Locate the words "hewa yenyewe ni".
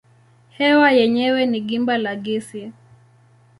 0.57-1.59